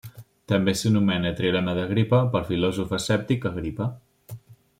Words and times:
També 0.51 0.73
s'anomena 0.79 1.31
trilema 1.41 1.75
d'Agripa 1.81 2.23
pel 2.37 2.47
filòsof 2.49 2.97
escèptic 3.01 3.47
Agripa. 3.53 3.91